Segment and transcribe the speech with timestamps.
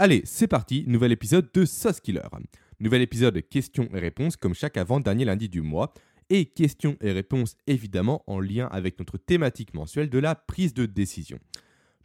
[0.00, 2.26] Allez, c'est parti, nouvel épisode de Sauce Killer.
[2.80, 5.94] Nouvel épisode questions et réponses comme chaque avant-dernier lundi du mois.
[6.30, 10.86] Et questions et réponses évidemment en lien avec notre thématique mensuelle de la prise de
[10.86, 11.38] décision.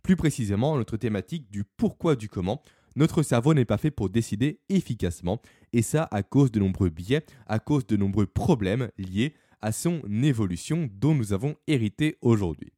[0.04, 2.62] Plus précisément, notre thématique du pourquoi du comment.
[2.96, 5.42] Notre cerveau n'est pas fait pour décider efficacement,
[5.74, 10.04] et ça à cause de nombreux biais, à cause de nombreux problèmes liés à son
[10.22, 12.72] évolution dont nous avons hérité aujourd'hui.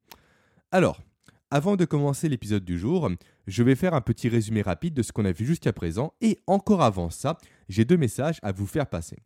[0.72, 1.02] Alors,
[1.54, 3.10] avant de commencer l'épisode du jour,
[3.48, 6.38] je vais faire un petit résumé rapide de ce qu'on a vu jusqu'à présent et
[6.48, 7.38] encore avant ça,
[7.70, 9.18] j'ai deux messages à vous faire passer.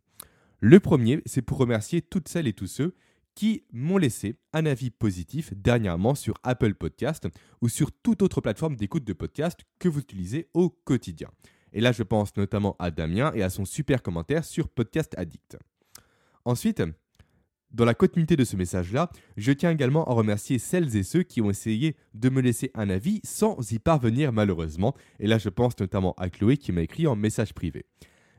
[0.60, 2.94] Le premier, c'est pour remercier toutes celles et tous ceux
[3.34, 7.28] qui m'ont laissé un avis positif dernièrement sur Apple Podcast
[7.60, 11.28] ou sur toute autre plateforme d'écoute de podcast que vous utilisez au quotidien.
[11.74, 15.58] Et là, je pense notamment à Damien et à son super commentaire sur Podcast Addict.
[16.46, 16.82] Ensuite,
[17.72, 21.40] dans la continuité de ce message-là, je tiens également à remercier celles et ceux qui
[21.42, 24.94] ont essayé de me laisser un avis sans y parvenir malheureusement.
[25.20, 27.84] Et là, je pense notamment à Chloé qui m'a écrit en message privé.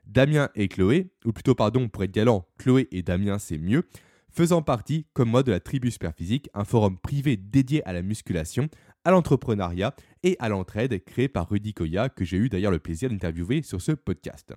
[0.05, 3.83] Damien et Chloé, ou plutôt pardon, pour être galant, Chloé et Damien c'est mieux,
[4.29, 8.69] faisant partie, comme moi, de la Tribu Superphysique, un forum privé dédié à la musculation,
[9.03, 13.09] à l'entrepreneuriat et à l'entraide créé par Rudy Koya, que j'ai eu d'ailleurs le plaisir
[13.09, 14.53] d'interviewer sur ce podcast.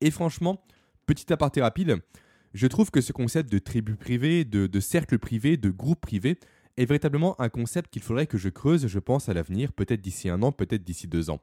[0.00, 0.64] Et franchement,
[1.06, 2.00] petit aparté rapide,
[2.56, 6.38] je trouve que ce concept de tribu privée, de, cercle privé, de groupe privé,
[6.78, 10.30] est véritablement un concept qu'il faudrait que je creuse, je pense, à l'avenir, peut-être d'ici
[10.30, 11.40] un an, peut-être d'ici deux ans.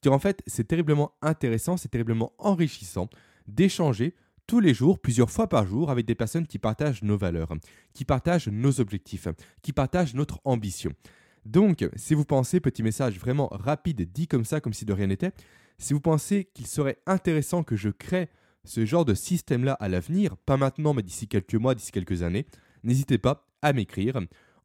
[0.00, 3.10] Car en fait, c'est terriblement intéressant, c'est terriblement enrichissant
[3.46, 4.14] d'échanger
[4.46, 7.52] tous les jours, plusieurs fois par jour, avec des personnes qui partagent nos valeurs,
[7.92, 9.28] qui partagent nos objectifs,
[9.60, 10.92] qui partagent notre ambition.
[11.44, 15.08] Donc, si vous pensez, petit message vraiment rapide, dit comme ça, comme si de rien
[15.08, 15.32] n'était,
[15.76, 18.30] si vous pensez qu'il serait intéressant que je crée
[18.64, 22.46] ce genre de système-là à l'avenir, pas maintenant, mais d'ici quelques mois, d'ici quelques années,
[22.82, 24.20] n'hésitez pas à m'écrire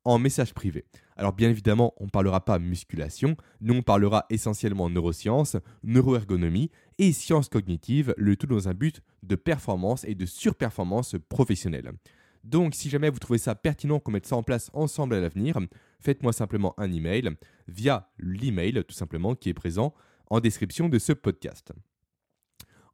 [0.06, 0.86] en message privé.
[1.18, 7.12] Alors bien évidemment, on ne parlera pas musculation, nous on parlera essentiellement neurosciences, neuroergonomie et
[7.12, 11.92] sciences cognitives, le tout dans un but de performance et de surperformance professionnelle.
[12.44, 15.60] Donc si jamais vous trouvez ça pertinent qu'on mette ça en place ensemble à l'avenir,
[16.00, 17.30] faites-moi simplement un email
[17.68, 19.94] via l'email tout simplement qui est présent
[20.30, 21.74] en description de ce podcast.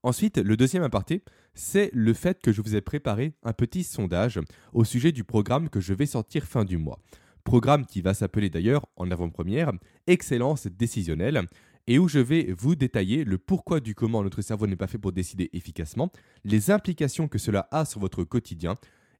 [0.05, 1.23] Ensuite, le deuxième aparté,
[1.55, 4.39] c'est le fait que je vous ai préparé un petit sondage
[4.71, 6.99] au sujet du programme que je vais sortir fin du mois.
[7.43, 9.71] Programme qui va s'appeler d'ailleurs en avant-première
[10.05, 11.47] Excellence décisionnelle
[11.87, 14.99] et où je vais vous détailler le pourquoi du comment notre cerveau n'est pas fait
[14.99, 16.11] pour décider efficacement,
[16.43, 18.75] les implications que cela a sur votre quotidien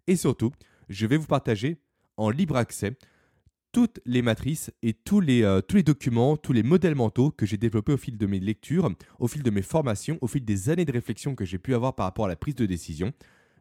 [0.06, 0.52] et surtout,
[0.88, 1.80] je vais vous partager
[2.16, 2.96] en libre accès
[3.76, 7.46] toutes les matrices et tous les, euh, tous les documents, tous les modèles mentaux que
[7.46, 10.70] j'ai développés au fil de mes lectures, au fil de mes formations, au fil des
[10.70, 13.12] années de réflexion que j'ai pu avoir par rapport à la prise de décision.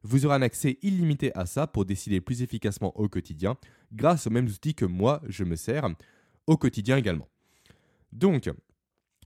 [0.05, 3.57] Vous aurez un accès illimité à ça pour décider plus efficacement au quotidien,
[3.93, 5.85] grâce aux mêmes outils que moi je me sers
[6.47, 7.29] au quotidien également.
[8.13, 8.49] Donc,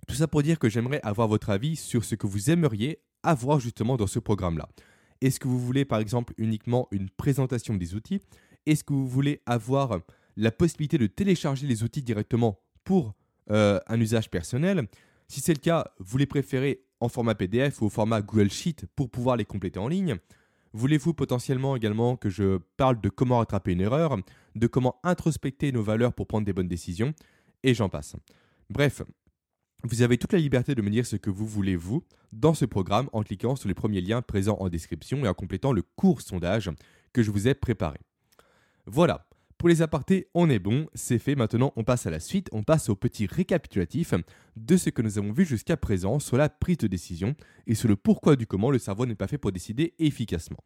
[0.07, 3.61] tout ça pour dire que j'aimerais avoir votre avis sur ce que vous aimeriez avoir
[3.61, 4.71] justement dans ce programme-là.
[5.21, 8.23] Est-ce que vous voulez par exemple uniquement une présentation des outils?
[8.65, 10.01] Est-ce que vous voulez avoir
[10.39, 13.15] la possibilité de télécharger les outils directement pour
[13.51, 14.89] euh, un usage personnel.
[15.27, 18.87] Si c'est le cas, vous les préférez en format PDF ou au format Google Sheet
[18.95, 20.17] pour pouvoir les compléter en ligne.
[20.73, 24.17] Voulez-vous potentiellement également que je parle de comment rattraper une erreur,
[24.55, 27.15] de comment introspecter nos valeurs pour prendre des bonnes décisions,
[27.65, 28.15] et j'en passe.
[28.71, 29.03] Bref,
[29.83, 32.65] vous avez toute la liberté de me dire ce que vous voulez, vous, dans ce
[32.65, 36.21] programme en cliquant sur les premiers liens présents en description et en complétant le court
[36.21, 36.71] sondage
[37.13, 37.99] que je vous ai préparé.
[38.87, 39.28] Voilà,
[39.59, 41.35] pour les apartés, on est bon, c'est fait.
[41.35, 42.49] Maintenant, on passe à la suite.
[42.53, 44.15] On passe au petit récapitulatif
[44.57, 47.35] de ce que nous avons vu jusqu'à présent sur la prise de décision
[47.67, 50.59] et sur le pourquoi du comment le cerveau n'est pas fait pour décider efficacement.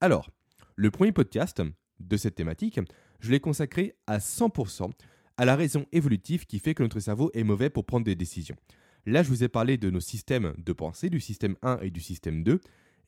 [0.00, 0.30] Alors,
[0.76, 1.62] le premier podcast
[2.00, 2.80] de cette thématique,
[3.20, 4.90] je l'ai consacré à 100%
[5.36, 8.56] à la raison évolutive qui fait que notre cerveau est mauvais pour prendre des décisions.
[9.04, 12.00] Là, je vous ai parlé de nos systèmes de pensée, du système 1 et du
[12.00, 12.60] système 2,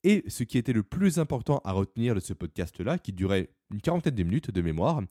[0.05, 3.81] et ce qui était le plus important à retenir de ce podcast-là, qui durait une
[3.81, 5.03] quarantaine de minutes de mémoire,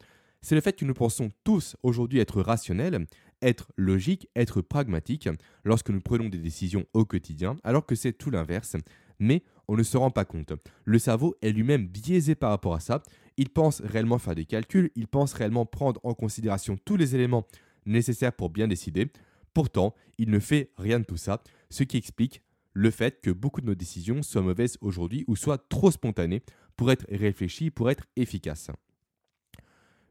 [0.41, 3.05] c'est le fait que nous pensons tous aujourd'hui être rationnels,
[3.41, 5.29] être logiques, être pragmatiques
[5.63, 8.75] lorsque nous prenons des décisions au quotidien, alors que c'est tout l'inverse.
[9.19, 10.53] Mais on ne se rend pas compte.
[10.85, 13.03] Le cerveau est lui-même biaisé par rapport à ça.
[13.37, 17.45] Il pense réellement faire des calculs, il pense réellement prendre en considération tous les éléments
[17.85, 19.11] nécessaires pour bien décider.
[19.53, 22.43] Pourtant, il ne fait rien de tout ça, ce qui explique
[22.77, 26.43] le fait que beaucoup de nos décisions soient mauvaises aujourd'hui ou soient trop spontanées
[26.75, 28.69] pour être réfléchies, pour être efficaces.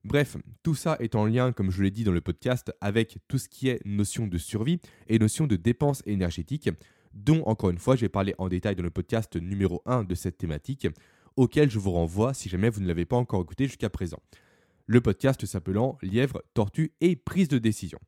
[0.03, 3.39] Bref, tout ça est en lien, comme je l'ai dit dans le podcast, avec tout
[3.39, 6.69] ce qui est notion de survie et notion de dépense énergétique,
[7.15, 10.37] dont encore une fois j'ai parlé en détail dans le podcast numéro 1 de cette
[10.37, 10.89] thématique,
[11.37, 14.19] auquel je vous renvoie si jamais vous ne l'avez pas encore écouté jusqu'à présent.
[14.87, 18.01] Le podcast s'appelant Lièvre, Tortue et Prise de décision.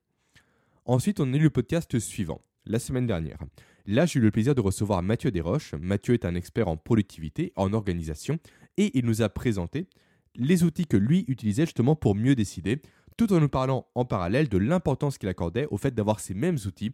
[0.85, 3.39] Ensuite, on a le podcast suivant, la semaine dernière.
[3.87, 5.75] Là, j'ai eu le plaisir de recevoir Mathieu Desroches.
[5.75, 8.39] Mathieu est un expert en productivité, en organisation,
[8.77, 9.89] et il nous a présenté
[10.35, 12.81] les outils que lui utilisait justement pour mieux décider,
[13.17, 16.59] tout en nous parlant en parallèle de l'importance qu'il accordait au fait d'avoir ces mêmes
[16.67, 16.93] outils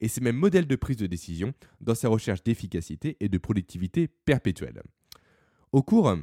[0.00, 4.08] et ces mêmes modèles de prise de décision dans sa recherche d'efficacité et de productivité
[4.08, 4.82] perpétuelle.
[5.70, 6.14] Au cours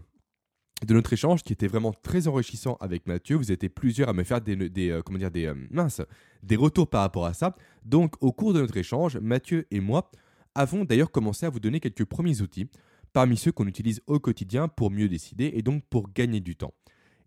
[0.86, 4.24] de notre échange, qui était vraiment très enrichissant avec Mathieu, vous étiez plusieurs à me
[4.24, 6.06] faire des, euh, comment dire, des, euh,
[6.44, 7.56] des retours par rapport à ça.
[7.84, 10.10] Donc, au cours de notre échange, Mathieu et moi
[10.56, 12.70] avons d'ailleurs commencé à vous donner quelques premiers outils
[13.14, 16.74] parmi ceux qu'on utilise au quotidien pour mieux décider et donc pour gagner du temps.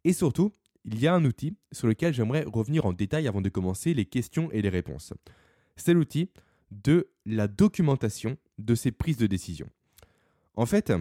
[0.05, 0.53] Et surtout,
[0.85, 4.05] il y a un outil sur lequel j'aimerais revenir en détail avant de commencer les
[4.05, 5.13] questions et les réponses.
[5.77, 6.31] C'est l'outil
[6.71, 9.69] de la documentation de ces prises de décision.
[10.55, 10.93] En fait,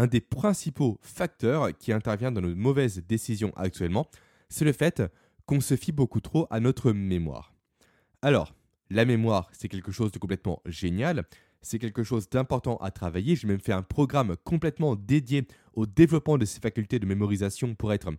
[0.00, 4.06] un des principaux facteurs qui intervient dans nos mauvaises décisions actuellement,
[4.48, 5.02] c'est le fait
[5.44, 7.52] qu'on se fie beaucoup trop à notre mémoire.
[8.22, 8.54] Alors,
[8.88, 11.26] la mémoire, c'est quelque chose de complètement génial,
[11.60, 13.36] c'est quelque chose d'important à travailler.
[13.36, 17.92] J'ai même fait un programme complètement dédié au développement de ces facultés de mémorisation pour
[17.92, 18.10] être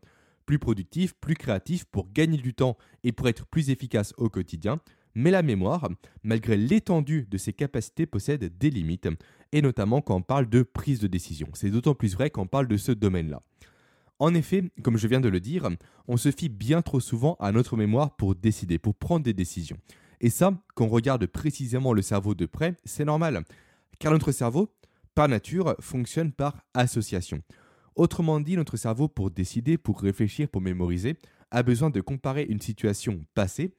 [0.45, 4.79] plus productif, plus créatif, pour gagner du temps et pour être plus efficace au quotidien.
[5.15, 5.89] Mais la mémoire,
[6.23, 9.09] malgré l'étendue de ses capacités, possède des limites,
[9.51, 11.48] et notamment quand on parle de prise de décision.
[11.53, 13.42] C'est d'autant plus vrai quand on parle de ce domaine-là.
[14.19, 15.68] En effet, comme je viens de le dire,
[16.07, 19.77] on se fie bien trop souvent à notre mémoire pour décider, pour prendre des décisions.
[20.19, 23.44] Et ça, quand on regarde précisément le cerveau de près, c'est normal,
[23.98, 24.71] car notre cerveau,
[25.15, 27.42] par nature, fonctionne par association.
[27.95, 31.18] Autrement dit, notre cerveau, pour décider, pour réfléchir, pour mémoriser,
[31.50, 33.74] a besoin de comparer une situation passée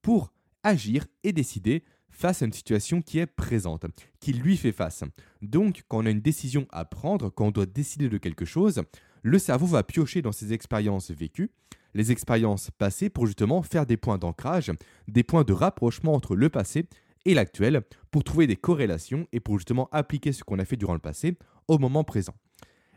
[0.00, 0.32] pour
[0.62, 3.86] agir et décider face à une situation qui est présente,
[4.20, 5.04] qui lui fait face.
[5.42, 8.82] Donc, quand on a une décision à prendre, quand on doit décider de quelque chose,
[9.22, 11.50] le cerveau va piocher dans ses expériences vécues,
[11.94, 14.72] les expériences passées pour justement faire des points d'ancrage,
[15.06, 16.86] des points de rapprochement entre le passé
[17.24, 20.94] et l'actuel, pour trouver des corrélations et pour justement appliquer ce qu'on a fait durant
[20.94, 22.34] le passé au moment présent.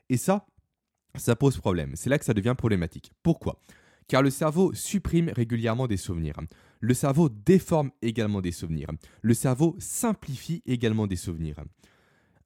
[0.09, 0.45] Et ça,
[1.15, 1.93] ça pose problème.
[1.95, 3.11] C'est là que ça devient problématique.
[3.23, 3.59] Pourquoi?
[4.11, 6.35] Car le cerveau supprime régulièrement des souvenirs.
[6.81, 8.89] Le cerveau déforme également des souvenirs.
[9.21, 11.61] Le cerveau simplifie également des souvenirs.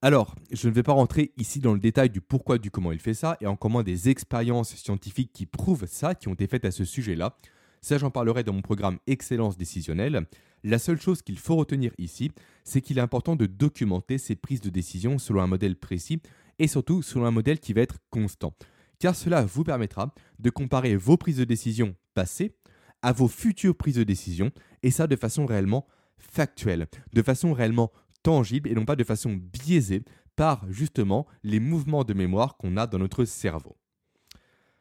[0.03, 2.99] Alors, je ne vais pas rentrer ici dans le détail du pourquoi, du comment il
[2.99, 6.65] fait ça, et encore moins des expériences scientifiques qui prouvent ça, qui ont été faites
[6.65, 7.35] à ce sujet-là.
[7.81, 10.27] Ça, j'en parlerai dans mon programme Excellence décisionnelle.
[10.63, 12.31] La seule chose qu'il faut retenir ici,
[12.63, 16.21] c'est qu'il est important de documenter ces prises de décision selon un modèle précis
[16.59, 18.53] et surtout selon un modèle qui va être constant.
[18.99, 22.55] Car cela vous permettra de comparer vos prises de décision passées
[23.01, 24.51] à vos futures prises de décision,
[24.81, 25.85] et ça de façon réellement
[26.17, 27.91] factuelle, de façon réellement
[28.23, 30.03] tangible et non pas de façon biaisée
[30.35, 33.77] par justement les mouvements de mémoire qu'on a dans notre cerveau.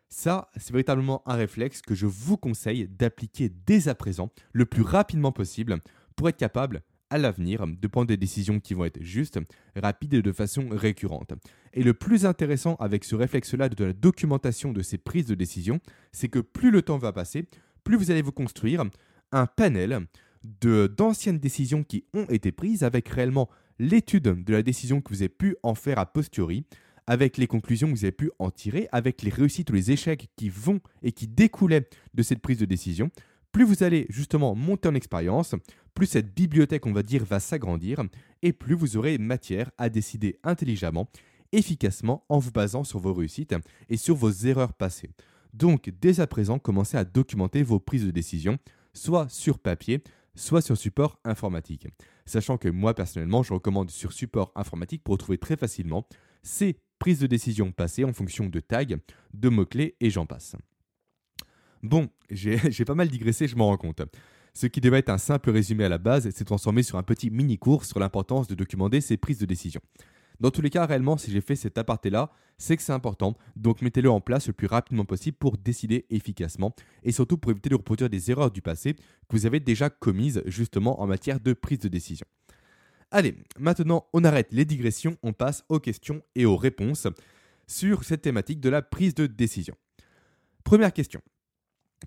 [0.08, 4.82] Ça, c'est véritablement un réflexe que je vous conseille d'appliquer dès à présent, le plus
[4.82, 5.80] rapidement possible,
[6.16, 9.38] pour être capable à l'avenir de prendre des décisions qui vont être justes,
[9.76, 11.32] rapides et de façon récurrente.
[11.72, 15.80] Et le plus intéressant avec ce réflexe-là de la documentation de ces prises de décision,
[16.12, 17.46] c'est que plus le temps va passer,
[17.84, 18.84] plus vous allez vous construire
[19.32, 20.06] un panel
[20.42, 23.48] d'anciennes décisions qui ont été prises avec réellement
[23.78, 26.66] l'étude de la décision que vous avez pu en faire a posteriori,
[27.06, 30.30] avec les conclusions que vous avez pu en tirer, avec les réussites ou les échecs
[30.36, 33.10] qui vont et qui découlaient de cette prise de décision,
[33.52, 35.54] plus vous allez justement monter en expérience,
[35.94, 38.02] plus cette bibliothèque, on va dire, va s'agrandir,
[38.42, 41.08] et plus vous aurez matière à décider intelligemment,
[41.52, 43.54] efficacement, en vous basant sur vos réussites
[43.88, 45.10] et sur vos erreurs passées.
[45.52, 48.58] Donc, dès à présent, commencez à documenter vos prises de décision,
[48.92, 50.02] soit sur papier,
[50.34, 51.86] soit sur support informatique.
[52.26, 56.08] Sachant que moi, personnellement, je recommande sur support informatique pour trouver très facilement
[56.42, 58.84] ces prises de décision passées en fonction de tags,
[59.32, 60.56] de mots-clés et j'en passe.
[61.82, 64.02] Bon, j'ai pas mal digressé, je m'en rends compte.
[64.56, 67.28] Ce qui devait être un simple résumé à la base s'est transformé sur un petit
[67.28, 69.80] mini-cours sur l'importance de documenter ses prises de décision.
[70.38, 73.82] Dans tous les cas, réellement, si j'ai fait cet aparté-là, c'est que c'est important, donc
[73.82, 77.74] mettez-le en place le plus rapidement possible pour décider efficacement et surtout pour éviter de
[77.74, 81.80] reproduire des erreurs du passé que vous avez déjà commises justement en matière de prise
[81.80, 82.26] de décision.
[83.10, 87.08] Allez, maintenant on arrête les digressions, on passe aux questions et aux réponses
[87.66, 89.74] sur cette thématique de la prise de décision.
[90.62, 91.20] Première question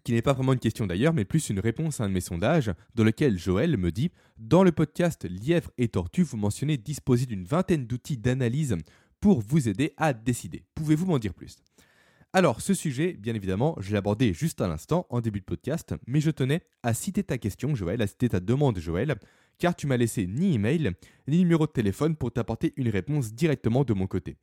[0.04, 2.22] qui n'est pas vraiment une question d'ailleurs, mais plus une réponse à un de mes
[2.22, 7.26] sondages, dans lequel Joël me dit Dans le podcast Lièvre et Tortue, vous mentionnez disposer
[7.26, 8.76] d'une vingtaine d'outils d'analyse
[9.20, 10.64] pour vous aider à décider.
[10.76, 11.58] Pouvez-vous m'en dire plus?
[12.34, 15.96] Alors, ce sujet, bien évidemment, je l'ai abordé juste à l'instant, en début de podcast,
[16.06, 19.16] mais je tenais à citer ta question, Joël, à citer ta demande, Joël,
[19.58, 20.92] car tu m'as laissé ni email,
[21.28, 24.38] ni numéro de téléphone pour t'apporter une réponse directement de mon côté.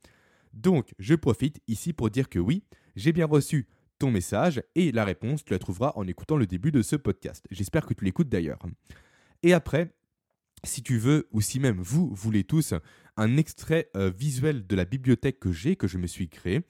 [0.53, 2.63] Donc, je profite ici pour dire que oui,
[2.95, 6.71] j'ai bien reçu ton message et la réponse, tu la trouveras en écoutant le début
[6.71, 7.45] de ce podcast.
[7.51, 8.59] J'espère que tu l'écoutes d'ailleurs.
[9.43, 9.93] Et après,
[10.63, 12.73] si tu veux, ou si même vous voulez tous,
[13.17, 16.61] un extrait euh, visuel de la bibliothèque que j'ai, que je me suis créé,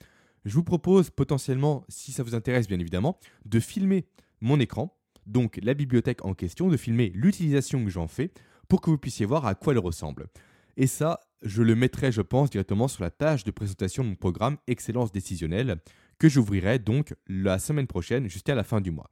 [0.43, 4.05] je vous propose potentiellement, si ça vous intéresse bien évidemment, de filmer
[4.41, 8.31] mon écran, donc la bibliothèque en question, de filmer l'utilisation que j'en fais
[8.67, 10.27] pour que vous puissiez voir à quoi elle ressemble.
[10.77, 14.15] Et ça, je le mettrai, je pense, directement sur la tâche de présentation de mon
[14.15, 15.79] programme Excellence décisionnelle
[16.19, 19.09] que j'ouvrirai donc la semaine prochaine jusqu'à la fin du mois.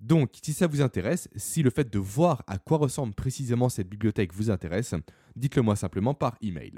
[0.00, 3.88] Donc, si ça vous intéresse, si le fait de voir à quoi ressemble précisément cette
[3.88, 4.94] bibliothèque vous intéresse,
[5.34, 6.74] dites-le moi simplement par email.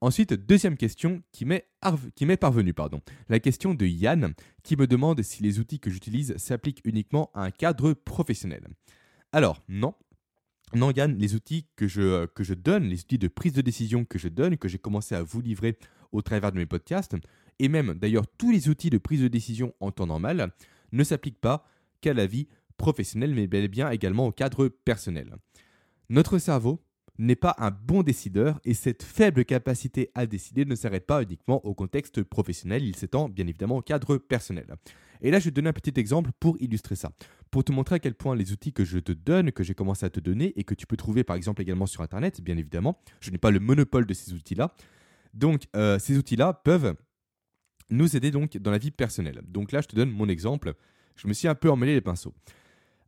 [0.00, 2.74] Ensuite, deuxième question qui m'est parvenue.
[2.74, 3.00] Pardon.
[3.30, 7.44] La question de Yann qui me demande si les outils que j'utilise s'appliquent uniquement à
[7.44, 8.66] un cadre professionnel.
[9.32, 9.94] Alors, non.
[10.74, 14.04] Non, Yann, les outils que je, que je donne, les outils de prise de décision
[14.04, 15.78] que je donne, que j'ai commencé à vous livrer
[16.12, 17.16] au travers de mes podcasts,
[17.58, 20.52] et même d'ailleurs tous les outils de prise de décision en temps normal,
[20.92, 21.66] ne s'appliquent pas
[22.00, 25.36] qu'à la vie professionnelle, mais bien également au cadre personnel.
[26.08, 26.84] Notre cerveau
[27.18, 31.64] n'est pas un bon décideur et cette faible capacité à décider ne s'arrête pas uniquement
[31.64, 34.66] au contexte professionnel, il s'étend bien évidemment au cadre personnel.
[35.20, 37.12] Et là, je vais te donner un petit exemple pour illustrer ça,
[37.50, 40.04] pour te montrer à quel point les outils que je te donne, que j'ai commencé
[40.04, 42.98] à te donner et que tu peux trouver par exemple également sur Internet, bien évidemment,
[43.20, 44.74] je n'ai pas le monopole de ces outils-là.
[45.32, 46.94] Donc, euh, ces outils-là peuvent
[47.90, 49.40] nous aider donc dans la vie personnelle.
[49.46, 50.74] Donc là, je te donne mon exemple.
[51.16, 52.34] Je me suis un peu emmêlé les pinceaux.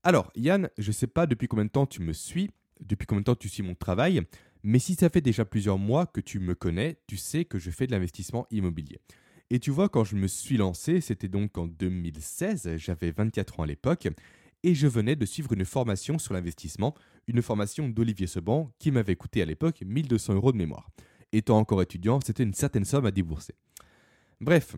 [0.02, 3.20] Alors, Yann, je ne sais pas depuis combien de temps tu me suis, depuis combien
[3.22, 4.22] de temps tu suis mon travail,
[4.62, 7.70] mais si ça fait déjà plusieurs mois que tu me connais, tu sais que je
[7.70, 8.98] fais de l'investissement immobilier.
[9.50, 13.62] Et tu vois, quand je me suis lancé, c'était donc en 2016, j'avais 24 ans
[13.62, 14.08] à l'époque,
[14.62, 16.94] et je venais de suivre une formation sur l'investissement,
[17.28, 20.90] une formation d'Olivier Seban qui m'avait coûté à l'époque 1200 euros de mémoire.
[21.32, 23.54] Étant encore étudiant, c'était une certaine somme à débourser.
[24.40, 24.76] Bref,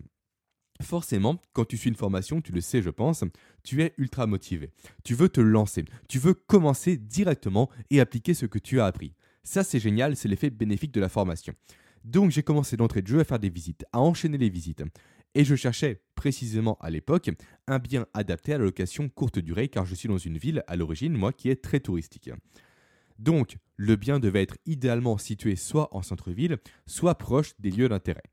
[0.81, 3.25] Forcément, quand tu suis une formation, tu le sais, je pense,
[3.63, 4.71] tu es ultra motivé.
[5.03, 5.83] Tu veux te lancer.
[6.07, 9.13] Tu veux commencer directement et appliquer ce que tu as appris.
[9.43, 11.53] Ça, c'est génial, c'est l'effet bénéfique de la formation.
[12.05, 14.83] Donc, j'ai commencé d'entrée de jeu à faire des visites, à enchaîner les visites.
[15.35, 17.29] Et je cherchais précisément à l'époque
[17.67, 20.77] un bien adapté à la location courte durée, car je suis dans une ville à
[20.77, 22.31] l'origine, moi, qui est très touristique.
[23.19, 28.23] Donc, le bien devait être idéalement situé soit en centre-ville, soit proche des lieux d'intérêt.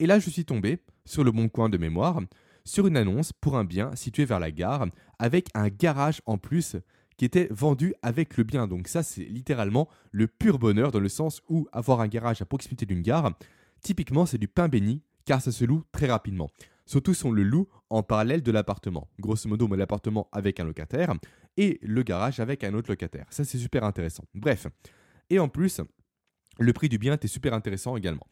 [0.00, 2.20] Et là, je suis tombé, sur le bon coin de mémoire,
[2.64, 4.86] sur une annonce pour un bien situé vers la gare,
[5.18, 6.76] avec un garage en plus
[7.18, 8.66] qui était vendu avec le bien.
[8.66, 12.46] Donc ça, c'est littéralement le pur bonheur dans le sens où avoir un garage à
[12.46, 13.30] proximité d'une gare,
[13.82, 16.48] typiquement, c'est du pain béni, car ça se loue très rapidement.
[16.86, 19.06] Surtout si on le loue en parallèle de l'appartement.
[19.20, 21.12] Grosso modo, on l'appartement avec un locataire
[21.58, 23.26] et le garage avec un autre locataire.
[23.28, 24.24] Ça, c'est super intéressant.
[24.34, 24.66] Bref.
[25.28, 25.82] Et en plus,
[26.58, 28.26] le prix du bien était super intéressant également.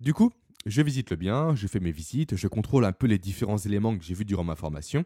[0.00, 0.30] Du coup,
[0.66, 3.96] je visite le bien, je fais mes visites, je contrôle un peu les différents éléments
[3.96, 5.04] que j'ai vus durant ma formation.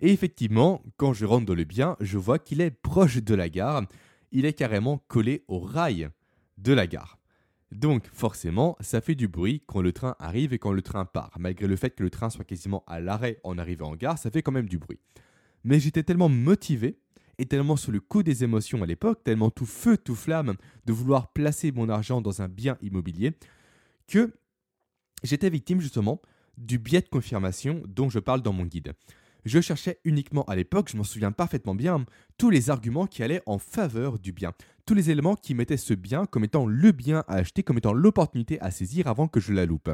[0.00, 3.48] Et effectivement, quand je rentre dans le bien, je vois qu'il est proche de la
[3.48, 3.84] gare.
[4.32, 6.08] Il est carrément collé au rail
[6.58, 7.18] de la gare.
[7.72, 11.32] Donc forcément, ça fait du bruit quand le train arrive et quand le train part.
[11.38, 14.30] Malgré le fait que le train soit quasiment à l'arrêt en arrivant en gare, ça
[14.30, 15.00] fait quand même du bruit.
[15.64, 16.98] Mais j'étais tellement motivé
[17.38, 20.54] et tellement sous le coup des émotions à l'époque, tellement tout feu, tout flamme
[20.86, 23.32] de vouloir placer mon argent dans un bien immobilier,
[24.06, 24.32] que
[25.24, 26.20] J'étais victime justement
[26.58, 28.92] du biais de confirmation dont je parle dans mon guide.
[29.46, 32.04] Je cherchais uniquement à l'époque, je m'en souviens parfaitement bien,
[32.36, 34.52] tous les arguments qui allaient en faveur du bien,
[34.84, 37.94] tous les éléments qui mettaient ce bien comme étant le bien à acheter, comme étant
[37.94, 39.90] l'opportunité à saisir avant que je la loupe.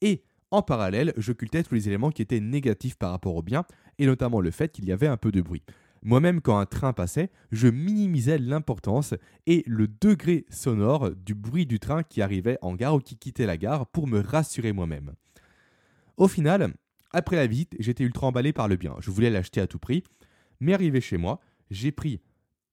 [0.00, 3.64] Et en parallèle, j'occultais tous les éléments qui étaient négatifs par rapport au bien,
[3.98, 5.62] et notamment le fait qu'il y avait un peu de bruit.
[6.04, 9.14] Moi-même, quand un train passait, je minimisais l'importance
[9.46, 13.46] et le degré sonore du bruit du train qui arrivait en gare ou qui quittait
[13.46, 15.14] la gare pour me rassurer moi-même.
[16.18, 16.74] Au final,
[17.12, 18.94] après la visite, j'étais ultra emballé par le bien.
[19.00, 20.04] Je voulais l'acheter à tout prix,
[20.60, 22.20] mais arrivé chez moi, j'ai pris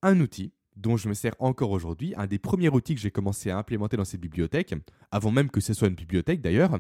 [0.01, 3.49] un outil dont je me sers encore aujourd'hui, un des premiers outils que j'ai commencé
[3.49, 4.73] à implémenter dans cette bibliothèque,
[5.11, 6.79] avant même que ce soit une bibliothèque d'ailleurs,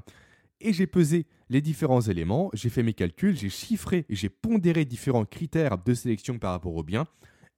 [0.67, 4.85] et j'ai pesé les différents éléments, j'ai fait mes calculs, j'ai chiffré et j'ai pondéré
[4.85, 7.07] différents critères de sélection par rapport au bien.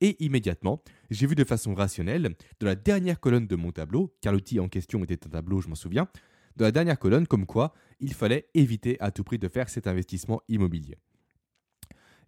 [0.01, 4.33] Et immédiatement, j'ai vu de façon rationnelle, de la dernière colonne de mon tableau, car
[4.33, 6.07] l'outil en question était un tableau, je m'en souviens,
[6.57, 9.87] de la dernière colonne comme quoi il fallait éviter à tout prix de faire cet
[9.87, 10.97] investissement immobilier.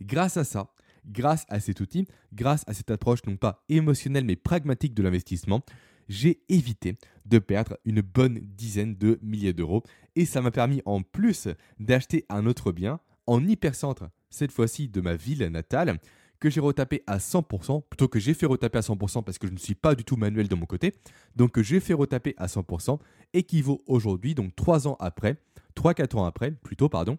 [0.01, 0.73] Grâce à ça,
[1.05, 5.63] grâce à cet outil, grâce à cette approche non pas émotionnelle mais pragmatique de l'investissement,
[6.07, 9.83] j'ai évité de perdre une bonne dizaine de milliers d'euros.
[10.15, 11.47] Et ça m'a permis en plus
[11.79, 15.99] d'acheter un autre bien en hypercentre, cette fois-ci de ma ville natale,
[16.39, 19.53] que j'ai retapé à 100%, plutôt que j'ai fait retaper à 100% parce que je
[19.53, 20.93] ne suis pas du tout manuel de mon côté,
[21.35, 22.99] donc que j'ai fait retaper à 100%,
[23.33, 25.37] équivaut aujourd'hui, donc 3 ans après,
[25.75, 27.17] 3-4 ans après, plutôt, pardon,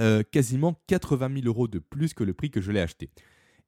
[0.00, 3.10] euh, quasiment 80 000 euros de plus que le prix que je l'ai acheté.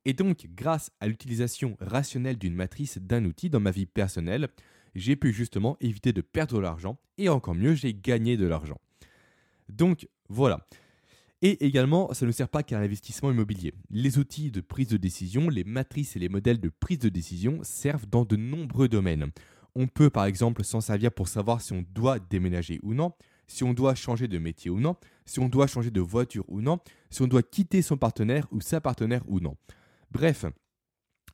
[0.05, 4.49] Et donc, grâce à l'utilisation rationnelle d'une matrice d'un outil dans ma vie personnelle,
[4.95, 8.79] j'ai pu justement éviter de perdre de l'argent et encore mieux, j'ai gagné de l'argent.
[9.69, 10.67] Donc voilà.
[11.43, 13.73] Et également, ça ne sert pas qu'à l'investissement immobilier.
[13.91, 17.61] Les outils de prise de décision, les matrices et les modèles de prise de décision
[17.63, 19.31] servent dans de nombreux domaines.
[19.75, 23.13] On peut par exemple s'en servir pour savoir si on doit déménager ou non,
[23.47, 26.61] si on doit changer de métier ou non, si on doit changer de voiture ou
[26.61, 26.79] non,
[27.09, 29.57] si on doit quitter son partenaire ou sa partenaire ou non.
[30.11, 30.45] Bref,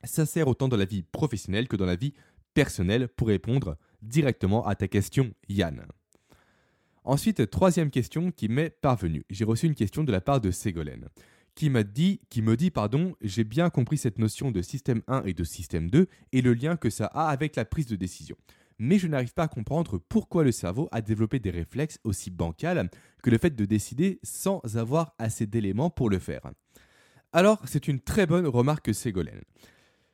[0.04, 2.12] ça sert autant dans la vie professionnelle que dans la vie
[2.54, 5.86] personnelle pour répondre directement à ta question, Yann.
[7.04, 9.24] Ensuite, troisième question qui m'est parvenue.
[9.30, 11.08] J'ai reçu une question de la part de Ségolène
[11.54, 15.22] qui m'a dit, qui me dit, pardon, j'ai bien compris cette notion de système 1
[15.24, 18.36] et de système 2 et le lien que ça a avec la prise de décision.
[18.78, 22.90] Mais je n'arrive pas à comprendre pourquoi le cerveau a développé des réflexes aussi bancals
[23.22, 26.42] que le fait de décider sans avoir assez d'éléments pour le faire.
[27.32, 29.42] Alors, c'est une très bonne remarque Ségolène.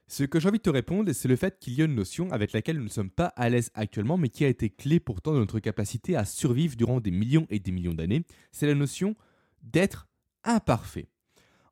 [0.08, 2.30] Ce que j'ai envie de te répondre, c'est le fait qu'il y a une notion
[2.32, 5.32] avec laquelle nous ne sommes pas à l'aise actuellement, mais qui a été clé pourtant
[5.32, 8.24] de notre capacité à survivre durant des millions et des millions d'années.
[8.50, 9.16] C'est la notion
[9.62, 10.08] d'être
[10.44, 11.08] imparfait.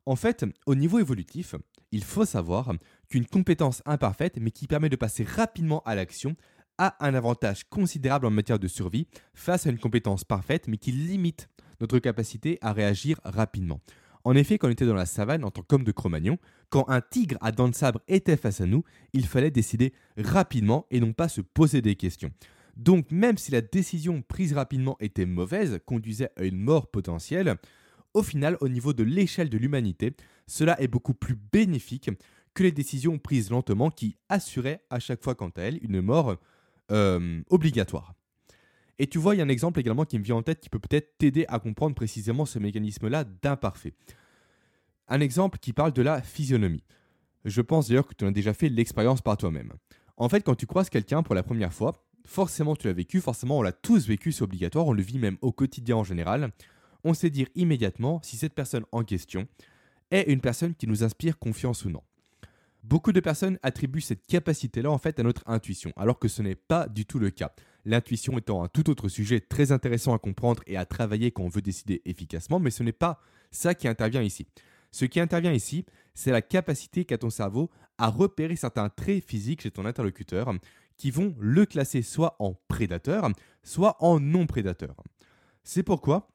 [0.05, 1.55] En fait, au niveau évolutif,
[1.91, 2.73] il faut savoir
[3.09, 6.35] qu'une compétence imparfaite, mais qui permet de passer rapidement à l'action,
[6.77, 10.91] a un avantage considérable en matière de survie face à une compétence parfaite, mais qui
[10.91, 11.47] limite
[11.79, 13.81] notre capacité à réagir rapidement.
[14.23, 16.37] En effet, quand on était dans la savane en tant qu'homme de Cro-Magnon,
[16.69, 20.85] quand un tigre à dents de sabre était face à nous, il fallait décider rapidement
[20.91, 22.31] et non pas se poser des questions.
[22.77, 27.55] Donc même si la décision prise rapidement était mauvaise, conduisait à une mort potentielle,
[28.13, 30.13] au final, au niveau de l'échelle de l'humanité,
[30.47, 32.09] cela est beaucoup plus bénéfique
[32.53, 36.35] que les décisions prises lentement qui assuraient à chaque fois quant à elles une mort
[36.91, 38.13] euh, obligatoire.
[38.99, 40.69] Et tu vois, il y a un exemple également qui me vient en tête qui
[40.69, 43.93] peut peut-être t'aider à comprendre précisément ce mécanisme-là d'imparfait.
[45.07, 46.83] Un exemple qui parle de la physionomie.
[47.45, 49.73] Je pense d'ailleurs que tu as déjà fait l'expérience par toi-même.
[50.17, 53.57] En fait, quand tu croises quelqu'un pour la première fois, forcément tu l'as vécu, forcément
[53.59, 56.51] on l'a tous vécu, c'est obligatoire, on le vit même au quotidien en général.
[57.03, 59.47] On sait dire immédiatement si cette personne en question
[60.11, 62.03] est une personne qui nous inspire confiance ou non.
[62.83, 66.55] Beaucoup de personnes attribuent cette capacité-là en fait à notre intuition, alors que ce n'est
[66.55, 67.53] pas du tout le cas.
[67.85, 71.49] L'intuition étant un tout autre sujet très intéressant à comprendre et à travailler quand on
[71.49, 73.19] veut décider efficacement, mais ce n'est pas
[73.51, 74.47] ça qui intervient ici.
[74.91, 79.61] Ce qui intervient ici, c'est la capacité qu'a ton cerveau à repérer certains traits physiques
[79.61, 80.53] chez ton interlocuteur
[80.97, 83.29] qui vont le classer soit en prédateur,
[83.63, 84.95] soit en non prédateur.
[85.63, 86.29] C'est pourquoi,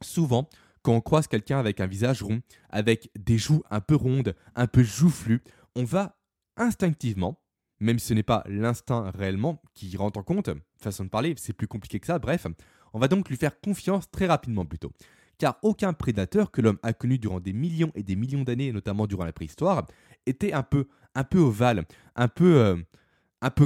[0.00, 0.48] souvent,
[0.82, 2.40] quand on croise quelqu'un avec un visage rond,
[2.70, 5.42] avec des joues un peu rondes, un peu joufflues,
[5.76, 6.18] on va
[6.56, 7.41] instinctivement,
[7.82, 11.52] même si ce n'est pas l'instinct réellement qui rentre en compte, façon de parler, c'est
[11.52, 12.46] plus compliqué que ça, bref,
[12.92, 14.92] on va donc lui faire confiance très rapidement plutôt.
[15.38, 19.06] Car aucun prédateur que l'homme a connu durant des millions et des millions d'années, notamment
[19.06, 19.86] durant la préhistoire,
[20.26, 22.76] était un peu, un peu ovale, un peu, euh,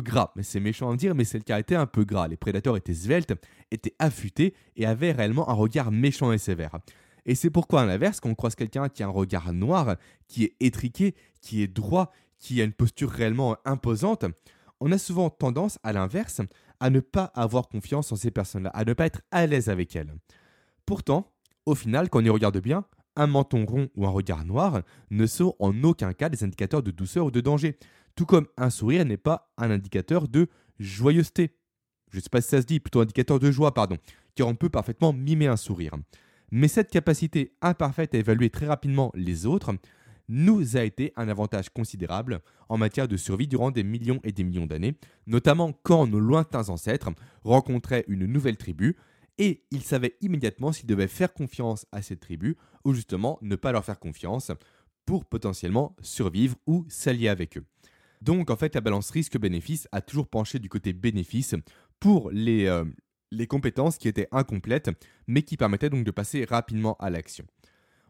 [0.00, 0.32] gras.
[0.40, 2.28] C'est méchant à dire, mais c'est le cas, était un peu gras.
[2.28, 3.34] Les prédateurs étaient sveltes,
[3.70, 6.78] étaient affûtés et avaient réellement un regard méchant et sévère.
[7.26, 9.96] Et c'est pourquoi, à l'inverse, quand on croise quelqu'un qui a un regard noir,
[10.28, 14.24] qui est étriqué, qui est droit, qui a une posture réellement imposante,
[14.80, 16.42] on a souvent tendance, à l'inverse,
[16.80, 19.96] à ne pas avoir confiance en ces personnes-là, à ne pas être à l'aise avec
[19.96, 20.14] elles.
[20.84, 21.32] Pourtant,
[21.64, 22.84] au final, quand on y regarde bien,
[23.16, 26.90] un menton rond ou un regard noir ne sont en aucun cas des indicateurs de
[26.90, 27.78] douceur ou de danger,
[28.14, 31.56] tout comme un sourire n'est pas un indicateur de joyeuseté.
[32.10, 33.96] Je ne sais pas si ça se dit, plutôt indicateur de joie, pardon,
[34.34, 35.94] car on peut parfaitement mimer un sourire.
[36.52, 39.74] Mais cette capacité imparfaite à évaluer très rapidement les autres
[40.28, 44.44] nous a été un avantage considérable en matière de survie durant des millions et des
[44.44, 47.10] millions d'années, notamment quand nos lointains ancêtres
[47.44, 48.96] rencontraient une nouvelle tribu
[49.38, 53.72] et ils savaient immédiatement s'ils devaient faire confiance à cette tribu ou justement ne pas
[53.72, 54.50] leur faire confiance
[55.04, 57.64] pour potentiellement survivre ou s'allier avec eux.
[58.22, 61.54] Donc en fait la balance risque-bénéfice a toujours penché du côté bénéfice
[62.00, 62.84] pour les, euh,
[63.30, 64.90] les compétences qui étaient incomplètes,
[65.26, 67.44] mais qui permettaient donc de passer rapidement à l'action.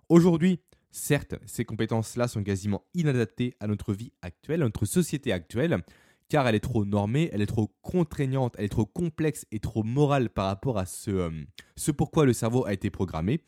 [0.09, 0.61] Aujourd'hui,
[0.96, 5.82] certes, ces compétences-là sont quasiment inadaptées à notre vie actuelle, à notre société actuelle,
[6.28, 9.82] car elle est trop normée, elle est trop contraignante, elle est trop complexe et trop
[9.82, 11.30] morale par rapport à ce, euh,
[11.76, 13.42] ce pourquoi le cerveau a été programmé.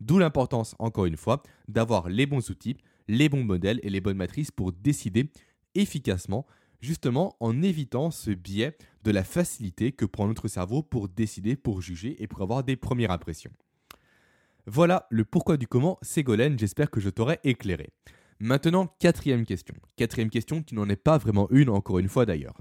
[0.00, 2.76] D'où l'importance, encore une fois, d'avoir les bons outils,
[3.08, 5.30] les bons modèles et les bonnes matrices pour décider
[5.74, 6.46] efficacement
[6.80, 11.80] justement en évitant ce biais de la facilité que prend notre cerveau pour décider, pour
[11.80, 13.52] juger et pour avoir des premières impressions.
[14.66, 17.90] Voilà le pourquoi du comment, Ségolène, j'espère que je t'aurai éclairé.
[18.38, 19.74] Maintenant, quatrième question.
[19.96, 22.56] Quatrième question qui n'en est pas vraiment une, encore une fois d'ailleurs.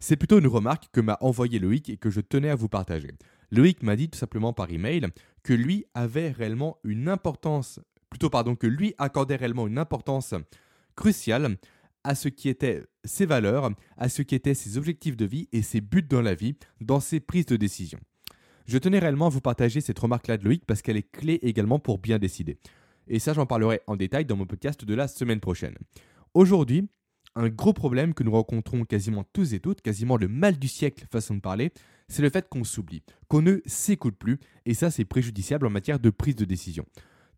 [0.00, 3.10] C'est plutôt une remarque que m'a envoyé Loïc et que je tenais à vous partager.
[3.50, 5.08] Loïc m'a dit tout simplement par email
[5.42, 7.80] que lui avait réellement une importance,
[8.10, 10.34] plutôt pardon, que lui accordait réellement une importance
[10.96, 11.56] cruciale
[12.04, 15.62] à ce qui étaient ses valeurs, à ce qui étaient ses objectifs de vie et
[15.62, 17.98] ses buts dans la vie, dans ses prises de décision.
[18.68, 21.78] Je tenais réellement à vous partager cette remarque-là de Loïc parce qu'elle est clé également
[21.78, 22.58] pour bien décider.
[23.06, 25.74] Et ça, j'en parlerai en détail dans mon podcast de la semaine prochaine.
[26.34, 26.86] Aujourd'hui,
[27.34, 31.06] un gros problème que nous rencontrons quasiment tous et toutes, quasiment le mal du siècle
[31.10, 31.72] façon de parler,
[32.08, 35.98] c'est le fait qu'on s'oublie, qu'on ne s'écoute plus, et ça c'est préjudiciable en matière
[35.98, 36.84] de prise de décision.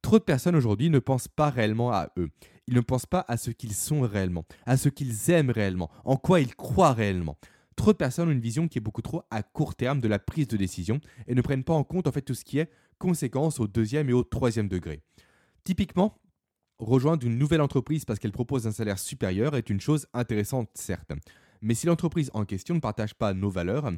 [0.03, 2.31] Trop de personnes aujourd'hui ne pensent pas réellement à eux.
[2.67, 6.17] Ils ne pensent pas à ce qu'ils sont réellement, à ce qu'ils aiment réellement, en
[6.17, 7.37] quoi ils croient réellement.
[7.81, 10.19] Trop de personnes ont une vision qui est beaucoup trop à court terme de la
[10.19, 12.71] prise de décision et ne prennent pas en compte en fait tout ce qui est
[12.99, 15.01] conséquences au deuxième et au troisième degré.
[15.65, 16.21] Typiquement,
[16.79, 21.13] rejoindre une nouvelle entreprise parce qu'elle propose un salaire supérieur est une chose intéressante, certes.
[21.63, 23.91] Mais si l'entreprise en question ne partage pas nos valeurs,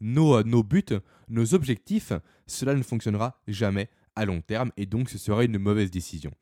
[0.00, 0.98] nos, euh, nos buts,
[1.28, 2.12] nos objectifs,
[2.48, 6.32] cela ne fonctionnera jamais à long terme et donc ce serait une mauvaise décision.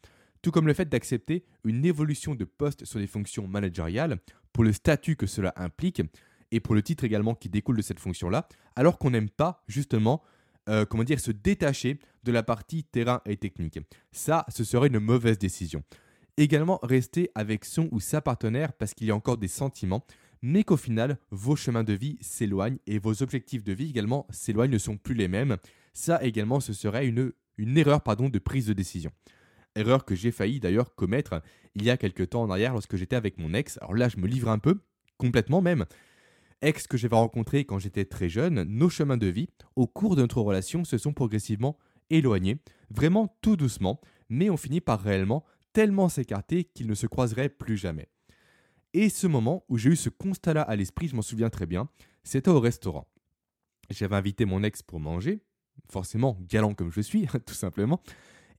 [0.41, 4.17] Tout comme le fait d'accepter une évolution de poste sur des fonctions managériales
[4.55, 6.01] pour le statut que cela implique
[6.53, 10.23] et pour le titre également qui découle de cette fonction-là, alors qu'on n'aime pas justement
[10.69, 13.79] euh, comment dire, se détacher de la partie terrain et technique.
[14.11, 15.85] Ça, ce serait une mauvaise décision.
[16.37, 20.05] Également, rester avec son ou sa partenaire parce qu'il y a encore des sentiments,
[20.43, 24.73] mais qu'au final, vos chemins de vie s'éloignent et vos objectifs de vie également s'éloignent,
[24.73, 25.57] ne sont plus les mêmes.
[25.93, 27.33] Ça également, ce serait une,
[27.79, 29.13] erreur pardon, de prise de décision.
[29.77, 31.43] Erreur que j'ai failli d'ailleurs commettre
[31.75, 33.79] il y a quelques temps en arrière lorsque j'étais avec mon ex.
[33.79, 34.81] Alors là, je me livre un peu,
[35.17, 35.87] complètement même
[36.63, 40.23] ex que j'avais rencontré quand j'étais très jeune, nos chemins de vie, au cours de
[40.23, 41.79] notre relation, se sont progressivement
[42.11, 42.59] éloignés,
[42.91, 47.77] vraiment tout doucement, mais on finit par réellement tellement s'écarter qu'ils ne se croiseraient plus
[47.77, 48.09] jamais.
[48.95, 51.89] Et ce moment où j'ai eu ce constat-là à l'esprit, je m'en souviens très bien,
[52.25, 53.07] c'était au restaurant.
[53.91, 55.43] J'avais invité mon ex pour manger,
[55.91, 58.01] forcément galant comme je suis, tout simplement,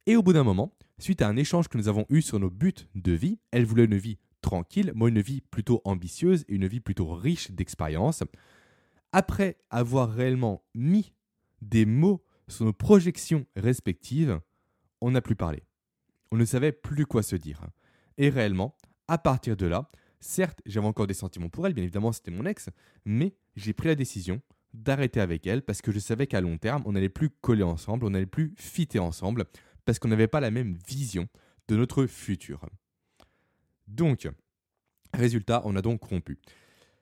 [0.05, 2.49] et au bout d'un moment, suite à un échange que nous avons eu sur nos
[2.49, 6.67] buts de vie, elle voulait une vie tranquille, moi une vie plutôt ambitieuse et une
[6.67, 8.23] vie plutôt riche d'expériences.
[9.11, 11.11] Après avoir réellement mis
[11.61, 14.39] des mots sur nos projections respectives,
[15.01, 15.63] on n'a plus parlé.
[16.31, 17.59] On ne savait plus quoi se dire.
[18.17, 18.77] Et réellement,
[19.09, 22.45] à partir de là, certes, j'avais encore des sentiments pour elle, bien évidemment, c'était mon
[22.45, 22.69] ex,
[23.03, 24.41] mais j'ai pris la décision
[24.73, 28.05] d'arrêter avec elle parce que je savais qu'à long terme, on n'allait plus coller ensemble,
[28.05, 29.43] on n'allait plus fitter ensemble
[29.83, 31.27] parce qu'on n'avait pas la même vision
[31.67, 32.61] de notre futur.
[33.87, 34.27] Donc,
[35.13, 36.39] résultat, on a donc rompu.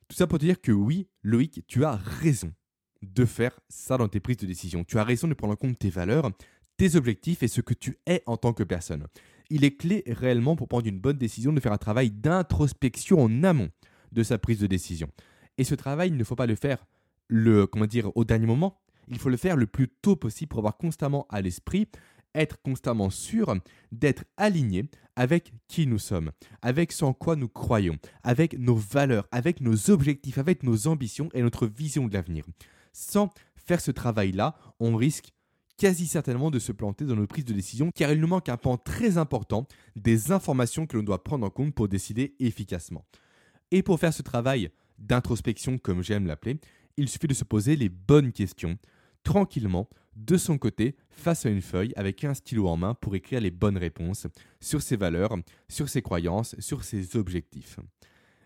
[0.08, 2.54] Tout ça pour te dire que oui, Loïc, tu as raison
[3.02, 4.84] de faire ça dans tes prises de décision.
[4.84, 6.30] Tu as raison de prendre en compte tes valeurs,
[6.78, 9.08] tes objectifs et ce que tu es en tant que personne.
[9.50, 13.44] Il est clé réellement pour prendre une bonne décision de faire un travail d'introspection en
[13.44, 13.70] amont
[14.12, 15.10] de sa prise de décision.
[15.58, 16.86] Et ce travail, il ne faut pas le faire
[17.28, 18.82] le, comment dire, au dernier moment.
[19.08, 21.88] Il faut le faire le plus tôt possible pour avoir constamment à l'esprit
[22.36, 23.56] être constamment sûr
[23.92, 29.62] d'être aligné avec qui nous sommes, avec en quoi nous croyons, avec nos valeurs, avec
[29.62, 32.46] nos objectifs, avec nos ambitions et notre vision de l'avenir.
[32.92, 35.32] Sans faire ce travail-là, on risque
[35.78, 38.58] quasi certainement de se planter dans nos prises de décision car il nous manque un
[38.58, 43.06] pan très important des informations que l'on doit prendre en compte pour décider efficacement.
[43.72, 46.60] Et pour faire ce travail d'introspection comme j'aime l'appeler,
[46.98, 48.78] il suffit de se poser les bonnes questions
[49.24, 53.42] tranquillement de son côté face à une feuille avec un stylo en main pour écrire
[53.42, 54.28] les bonnes réponses
[54.60, 55.36] sur ses valeurs,
[55.68, 57.80] sur ses croyances, sur ses objectifs.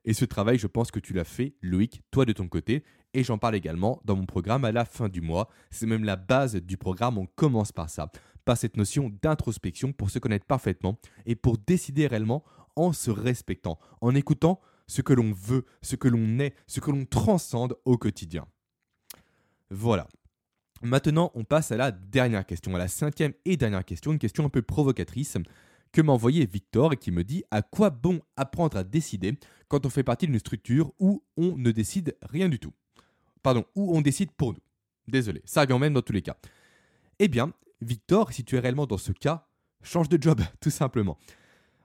[0.05, 3.23] Et ce travail, je pense que tu l'as fait, Loïc, toi de ton côté, et
[3.23, 5.49] j'en parle également dans mon programme à la fin du mois.
[5.71, 8.11] C'est même la base du programme, on commence par ça,
[8.45, 12.43] par cette notion d'introspection pour se connaître parfaitement et pour décider réellement
[12.75, 16.91] en se respectant, en écoutant ce que l'on veut, ce que l'on est, ce que
[16.91, 18.47] l'on transcende au quotidien.
[19.69, 20.07] Voilà,
[20.81, 24.45] Maintenant, on passe à la dernière question, à la cinquième et dernière question, une question
[24.45, 25.37] un peu provocatrice
[25.91, 29.37] que m'a envoyé Victor et qui me dit à quoi bon apprendre à décider
[29.67, 32.73] quand on fait partie d'une structure où on ne décide rien du tout?
[33.43, 34.59] Pardon, où on décide pour nous.
[35.07, 36.37] Désolé, ça revient même dans tous les cas.
[37.19, 39.47] Eh bien, Victor, si tu es réellement dans ce cas,
[39.81, 41.17] change de job, tout simplement.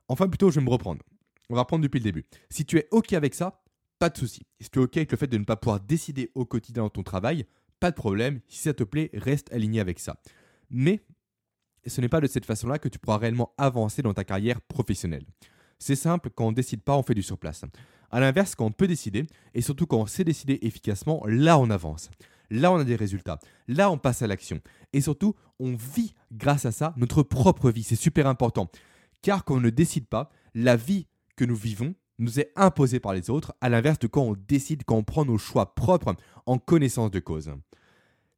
[0.08, 1.02] Enfin, plutôt, je vais me reprendre.
[1.48, 2.24] On va reprendre depuis le début.
[2.50, 3.62] Si tu es OK avec ça,
[3.98, 4.42] pas de souci.
[4.60, 6.90] Si tu es OK avec le fait de ne pas pouvoir décider au quotidien dans
[6.90, 7.46] ton travail,
[7.80, 10.20] pas de problème, si ça te plaît, reste aligné avec ça.
[10.70, 11.04] Mais
[11.86, 15.26] ce n'est pas de cette façon-là que tu pourras réellement avancer dans ta carrière professionnelle.
[15.78, 17.64] C'est simple, quand on ne décide pas, on fait du surplace.
[18.10, 21.68] A l'inverse, quand on peut décider, et surtout quand on sait décider efficacement, là on
[21.70, 22.10] avance.
[22.50, 23.38] Là on a des résultats.
[23.68, 24.60] Là on passe à l'action.
[24.92, 27.82] Et surtout, on vit grâce à ça notre propre vie.
[27.82, 28.70] C'est super important.
[29.22, 31.06] Car quand on ne décide pas, la vie
[31.36, 34.84] que nous vivons nous est imposée par les autres, à l'inverse de quand on décide,
[34.84, 36.14] quand on prend nos choix propres
[36.46, 37.50] en connaissance de cause.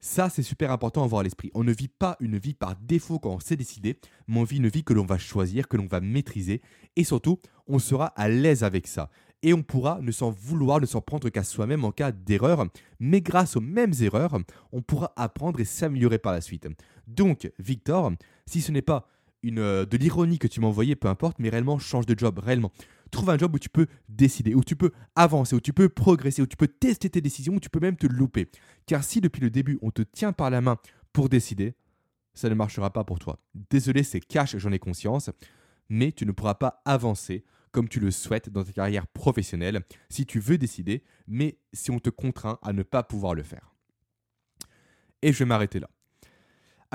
[0.00, 1.50] Ça, c'est super important à avoir à l'esprit.
[1.54, 4.58] On ne vit pas une vie par défaut quand on s'est décidé, mais on vit
[4.58, 6.60] une vie que l'on va choisir, que l'on va maîtriser,
[6.96, 9.10] et surtout, on sera à l'aise avec ça.
[9.42, 12.66] Et on pourra ne s'en vouloir, ne s'en prendre qu'à soi-même en cas d'erreur,
[13.00, 14.38] mais grâce aux mêmes erreurs,
[14.72, 16.68] on pourra apprendre et s'améliorer par la suite.
[17.06, 18.12] Donc, Victor,
[18.46, 19.08] si ce n'est pas
[19.42, 22.38] une, euh, de l'ironie que tu m'as envoyé, peu importe, mais réellement change de job,
[22.38, 22.72] réellement.
[23.10, 26.42] Trouve un job où tu peux décider, où tu peux avancer, où tu peux progresser,
[26.42, 28.50] où tu peux tester tes décisions, où tu peux même te louper.
[28.86, 30.78] Car si depuis le début on te tient par la main
[31.12, 31.74] pour décider,
[32.34, 33.40] ça ne marchera pas pour toi.
[33.70, 35.30] Désolé, c'est cash, j'en ai conscience,
[35.88, 40.26] mais tu ne pourras pas avancer comme tu le souhaites dans ta carrière professionnelle si
[40.26, 43.74] tu veux décider, mais si on te contraint à ne pas pouvoir le faire.
[45.22, 45.90] Et je vais m'arrêter là.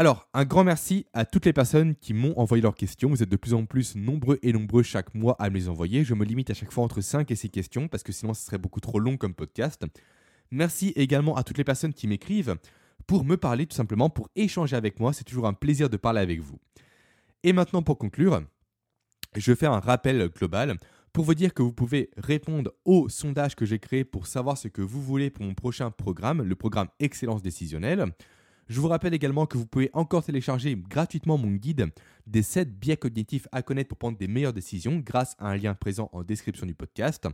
[0.01, 3.07] Alors, un grand merci à toutes les personnes qui m'ont envoyé leurs questions.
[3.07, 6.03] Vous êtes de plus en plus nombreux et nombreux chaque mois à me les envoyer.
[6.03, 8.43] Je me limite à chaque fois entre 5 et 6 questions parce que sinon ce
[8.43, 9.85] serait beaucoup trop long comme podcast.
[10.49, 12.55] Merci également à toutes les personnes qui m'écrivent
[13.05, 15.13] pour me parler tout simplement, pour échanger avec moi.
[15.13, 16.57] C'est toujours un plaisir de parler avec vous.
[17.43, 18.41] Et maintenant pour conclure,
[19.35, 20.77] je vais faire un rappel global
[21.13, 24.67] pour vous dire que vous pouvez répondre au sondage que j'ai créé pour savoir ce
[24.67, 28.11] que vous voulez pour mon prochain programme, le programme Excellence décisionnelle.
[28.71, 31.87] Je vous rappelle également que vous pouvez encore télécharger gratuitement mon guide
[32.25, 35.73] des 7 biais cognitifs à connaître pour prendre des meilleures décisions grâce à un lien
[35.73, 37.27] présent en description du podcast.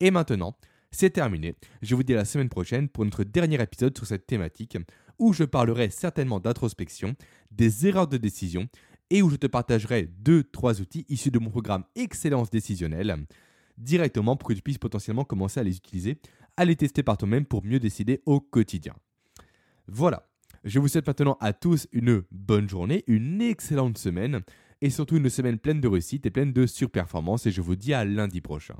[0.00, 0.54] Et maintenant,
[0.90, 1.54] c'est terminé.
[1.80, 4.76] Je vous dis à la semaine prochaine pour notre dernier épisode sur cette thématique
[5.18, 7.14] où je parlerai certainement d'introspection,
[7.50, 8.68] des erreurs de décision
[9.08, 13.16] et où je te partagerai 2-3 outils issus de mon programme Excellence décisionnelle
[13.78, 16.18] directement pour que tu puisses potentiellement commencer à les utiliser,
[16.58, 18.94] à les tester par toi-même pour mieux décider au quotidien.
[19.88, 20.28] Voilà,
[20.64, 24.42] je vous souhaite maintenant à tous une bonne journée, une excellente semaine
[24.80, 27.94] et surtout une semaine pleine de réussite et pleine de surperformance et je vous dis
[27.94, 28.76] à lundi prochain.